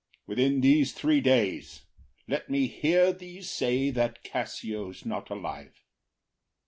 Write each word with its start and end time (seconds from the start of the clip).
Within 0.25 0.61
these 0.61 0.93
three 0.93 1.21
days 1.21 1.83
let 2.27 2.49
me 2.49 2.65
hear 2.65 3.13
thee 3.13 3.43
say 3.43 3.91
That 3.91 4.23
Cassio’s 4.23 5.05
not 5.05 5.29
alive. 5.29 5.83